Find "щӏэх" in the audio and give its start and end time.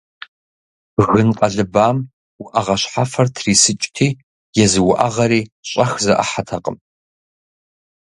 5.69-5.91